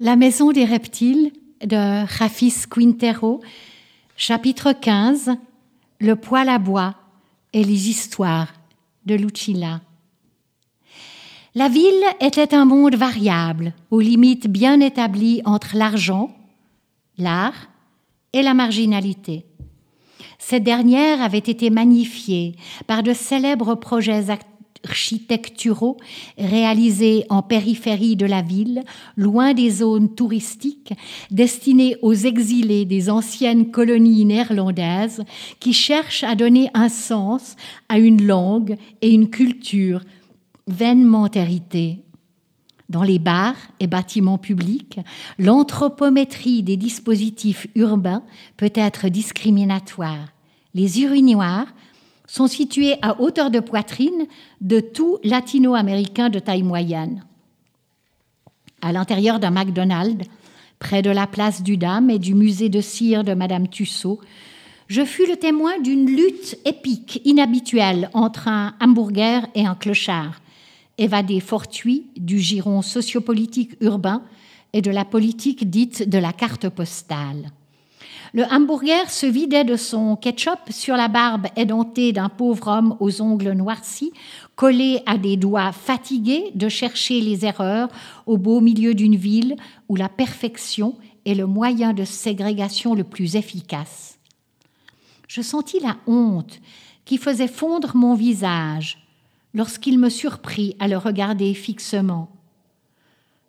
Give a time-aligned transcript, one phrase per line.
[0.00, 3.40] La maison des reptiles de Rafis Quintero,
[4.16, 5.32] chapitre 15
[5.98, 6.94] Le poêle à bois
[7.52, 8.54] et les histoires
[9.06, 9.80] de Lucilla.
[11.56, 16.30] La ville était un monde variable, aux limites bien établies entre l'argent,
[17.16, 17.68] l'art
[18.32, 19.46] et la marginalité.
[20.38, 22.54] Cette dernière avait été magnifiée
[22.86, 24.30] par de célèbres projets
[24.86, 25.96] architecturaux
[26.38, 28.82] réalisés en périphérie de la ville,
[29.16, 30.92] loin des zones touristiques,
[31.30, 35.24] destinés aux exilés des anciennes colonies néerlandaises
[35.60, 37.56] qui cherchent à donner un sens
[37.88, 40.02] à une langue et une culture
[40.66, 41.98] vainement héritées.
[42.88, 44.98] Dans les bars et bâtiments publics,
[45.38, 48.22] l'anthropométrie des dispositifs urbains
[48.56, 50.32] peut être discriminatoire.
[50.74, 51.66] Les urinoirs
[52.28, 54.26] sont situés à hauteur de poitrine
[54.60, 57.24] de tout latino-américain de taille moyenne.
[58.80, 60.28] À l'intérieur d'un McDonald's,
[60.78, 64.20] près de la place du Dame et du musée de cire de Madame Tussaud,
[64.86, 70.40] je fus le témoin d'une lutte épique, inhabituelle, entre un hamburger et un clochard,
[70.96, 74.22] évadé fortuit du giron sociopolitique urbain
[74.72, 77.50] et de la politique dite de la carte postale.
[78.34, 83.22] Le hamburger se vidait de son ketchup sur la barbe édentée d'un pauvre homme aux
[83.22, 84.12] ongles noircis,
[84.54, 87.88] collé à des doigts fatigués de chercher les erreurs
[88.26, 89.56] au beau milieu d'une ville
[89.88, 94.18] où la perfection est le moyen de ségrégation le plus efficace.
[95.26, 96.60] Je sentis la honte
[97.04, 98.98] qui faisait fondre mon visage
[99.54, 102.30] lorsqu'il me surprit à le regarder fixement.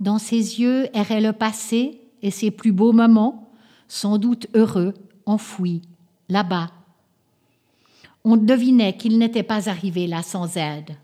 [0.00, 3.43] Dans ses yeux errait le passé et ses plus beaux moments,
[3.88, 4.94] sans doute heureux,
[5.26, 5.82] enfoui,
[6.28, 6.70] là-bas.
[8.24, 10.96] On devinait qu'il n'était pas arrivé là sans aide.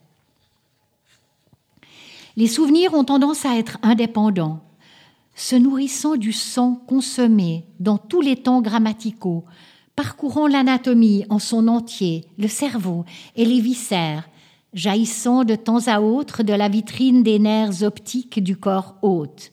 [2.37, 4.61] Les souvenirs ont tendance à être indépendants,
[5.35, 9.45] se nourrissant du sang consommé dans tous les temps grammaticaux,
[9.97, 13.05] parcourant l'anatomie en son entier, le cerveau
[13.37, 14.29] et les viscères,
[14.73, 19.53] jaillissant de temps à autre de la vitrine des nerfs optiques du corps hôte.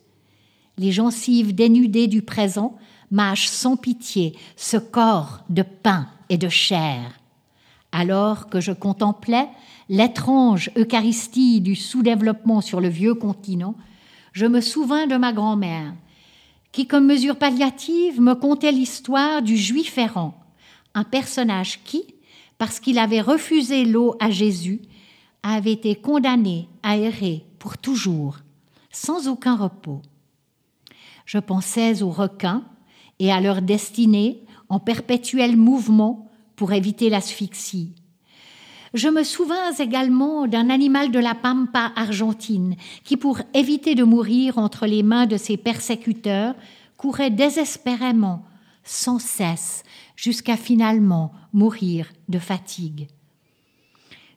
[0.77, 2.77] Les gencives dénudées du présent
[3.11, 7.19] mâche sans pitié ce corps de pain et de chair.
[7.91, 9.47] Alors que je contemplais
[9.89, 13.75] l'étrange Eucharistie du sous-développement sur le vieux continent,
[14.33, 15.93] je me souvins de ma grand-mère,
[16.71, 20.37] qui, comme mesure palliative, me contait l'histoire du juif errant,
[20.93, 22.03] un personnage qui,
[22.57, 24.81] parce qu'il avait refusé l'eau à Jésus,
[25.43, 28.37] avait été condamné à errer pour toujours,
[28.91, 30.01] sans aucun repos.
[31.25, 32.63] Je pensais aux requins
[33.19, 37.93] et à leur destinée en perpétuel mouvement pour éviter l'asphyxie.
[38.93, 44.57] Je me souvins également d'un animal de la pampa argentine qui, pour éviter de mourir
[44.57, 46.55] entre les mains de ses persécuteurs,
[46.97, 48.43] courait désespérément,
[48.83, 49.83] sans cesse,
[50.15, 53.07] jusqu'à finalement mourir de fatigue.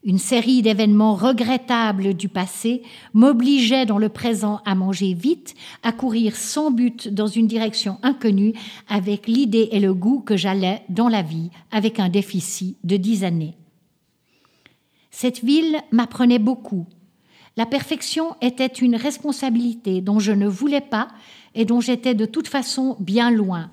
[0.03, 6.37] Une série d'événements regrettables du passé m'obligeait dans le présent à manger vite, à courir
[6.37, 8.55] sans but dans une direction inconnue,
[8.89, 13.25] avec l'idée et le goût que j'allais dans la vie avec un déficit de dix
[13.25, 13.57] années.
[15.11, 16.87] Cette ville m'apprenait beaucoup.
[17.59, 21.09] La perfection était une responsabilité dont je ne voulais pas
[21.55, 23.71] et dont j'étais de toute façon bien loin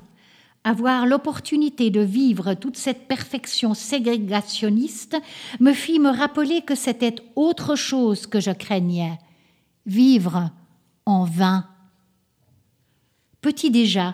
[0.68, 5.16] avoir l'opportunité de vivre toute cette perfection ségrégationniste
[5.62, 9.18] me fit me rappeler que c'était autre chose que je craignais,
[9.86, 10.52] vivre
[11.06, 11.66] en vain.
[13.40, 14.14] Petit déjà,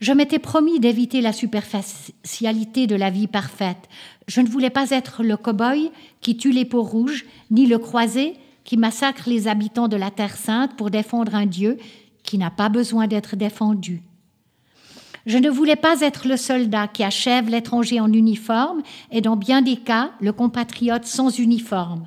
[0.00, 3.88] je m'étais promis d'éviter la superficialité de la vie parfaite.
[4.28, 8.34] Je ne voulais pas être le cow-boy qui tue les peaux rouges, ni le croisé
[8.64, 11.78] qui massacre les habitants de la Terre sainte pour défendre un Dieu
[12.22, 14.02] qui n'a pas besoin d'être défendu.
[15.26, 19.62] Je ne voulais pas être le soldat qui achève l'étranger en uniforme et dans bien
[19.62, 22.06] des cas le compatriote sans uniforme.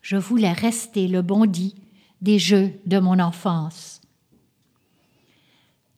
[0.00, 1.76] Je voulais rester le bandit
[2.20, 4.00] des jeux de mon enfance.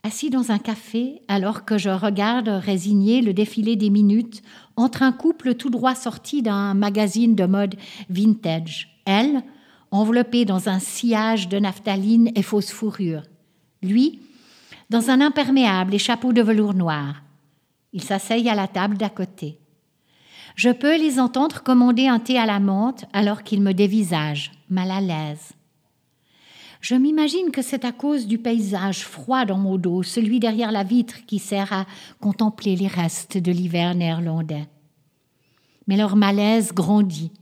[0.03, 4.43] Assis dans un café, alors que je regarde résigné le défilé des minutes
[4.77, 7.77] entre un couple tout droit sorti d'un magazine de mode
[8.11, 9.43] vintage, elle,
[9.91, 13.23] enveloppée dans un sillage de naphtaline et fausse fourrure,
[13.83, 14.21] lui,
[14.91, 17.23] dans un imperméable et chapeau de velours noir.
[17.93, 19.59] Ils s'asseyent à la table d'à côté.
[20.57, 24.91] Je peux les entendre commander un thé à la menthe alors qu'ils me dévisagent, mal
[24.91, 25.53] à l'aise.
[26.81, 30.83] Je m'imagine que c'est à cause du paysage froid dans mon dos, celui derrière la
[30.85, 31.87] vitre qui sert à
[32.21, 34.69] contempler les restes de l'hiver néerlandais.
[35.87, 37.33] Mais leur malaise grandit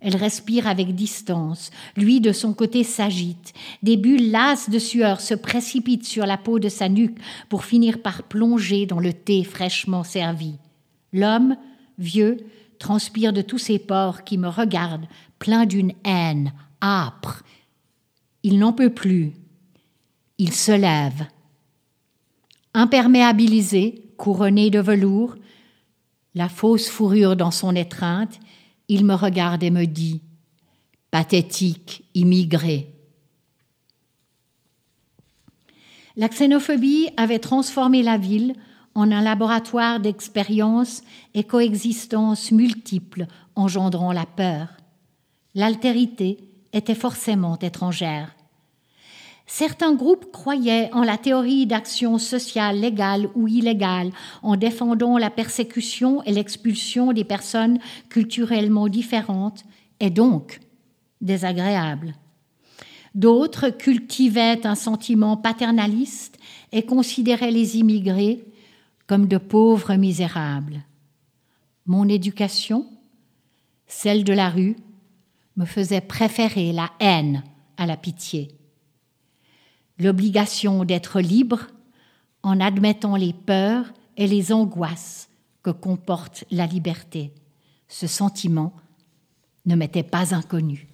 [0.00, 1.70] Elle respire avec distance.
[1.96, 3.52] Lui, de son côté, s'agite.
[3.82, 7.18] Des bulles lasses de sueur se précipitent sur la peau de sa nuque
[7.48, 10.54] pour finir par plonger dans le thé fraîchement servi.
[11.12, 11.56] L'homme,
[11.98, 12.36] vieux,
[12.78, 15.08] transpire de tous ses pores qui me regardent,
[15.40, 17.42] plein d'une haine âpre.
[18.44, 19.32] Il n'en peut plus.
[20.38, 21.26] Il se lève.
[22.72, 25.34] Imperméabilisé, couronné de velours,
[26.34, 28.38] la fausse fourrure dans son étreinte,
[28.88, 30.22] il me regarde et me dit
[31.10, 32.94] Pathétique, immigré.
[36.16, 38.54] La xénophobie avait transformé la ville
[38.94, 41.02] en un laboratoire d'expériences
[41.34, 44.68] et coexistences multiples engendrant la peur.
[45.54, 46.38] L'altérité
[46.72, 48.34] était forcément étrangère.
[49.50, 54.12] Certains groupes croyaient en la théorie d'action sociale légale ou illégale
[54.42, 57.78] en défendant la persécution et l'expulsion des personnes
[58.10, 59.64] culturellement différentes
[60.00, 60.60] et donc
[61.22, 62.14] désagréables.
[63.14, 66.36] D'autres cultivaient un sentiment paternaliste
[66.70, 68.44] et considéraient les immigrés
[69.06, 70.82] comme de pauvres misérables.
[71.86, 72.86] Mon éducation,
[73.86, 74.76] celle de la rue,
[75.56, 77.42] me faisait préférer la haine
[77.78, 78.57] à la pitié
[79.98, 81.66] l'obligation d'être libre
[82.42, 85.28] en admettant les peurs et les angoisses
[85.62, 87.32] que comporte la liberté.
[87.88, 88.74] Ce sentiment
[89.66, 90.88] ne m'était pas inconnu.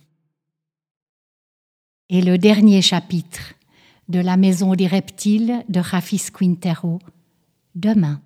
[2.09, 3.55] Et le dernier chapitre
[4.09, 6.99] de La Maison des Reptiles de Rafis Quintero,
[7.75, 8.21] demain.